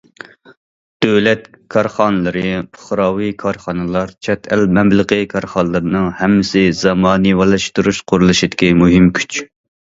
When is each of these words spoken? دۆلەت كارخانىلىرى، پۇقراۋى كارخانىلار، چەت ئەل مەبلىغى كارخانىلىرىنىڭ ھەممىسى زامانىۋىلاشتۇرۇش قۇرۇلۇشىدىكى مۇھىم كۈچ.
دۆلەت 1.05 1.41
كارخانىلىرى، 1.73 2.53
پۇقراۋى 2.77 3.27
كارخانىلار، 3.43 4.13
چەت 4.29 4.49
ئەل 4.55 4.65
مەبلىغى 4.79 5.19
كارخانىلىرىنىڭ 5.35 6.09
ھەممىسى 6.23 6.65
زامانىۋىلاشتۇرۇش 6.81 8.01
قۇرۇلۇشىدىكى 8.15 8.73
مۇھىم 8.83 9.07
كۈچ. 9.21 9.41